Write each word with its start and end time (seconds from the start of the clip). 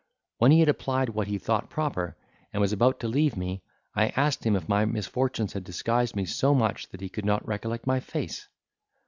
When 0.39 0.49
he 0.49 0.61
had 0.61 0.67
applied 0.67 1.09
what 1.09 1.27
he 1.27 1.37
thought 1.37 1.69
proper, 1.69 2.17
and 2.51 2.59
was 2.59 2.73
about 2.73 2.99
to 3.01 3.07
leave 3.07 3.37
me, 3.37 3.61
I 3.93 4.07
asked 4.15 4.43
him 4.43 4.55
if 4.55 4.67
my 4.67 4.83
misfortunes 4.83 5.53
had 5.53 5.63
disguised 5.63 6.15
me 6.15 6.25
so 6.25 6.55
much 6.55 6.89
that 6.89 7.01
he 7.01 7.07
could 7.07 7.23
not 7.23 7.47
recollect 7.47 7.85
my 7.85 7.99
face? 7.99 8.47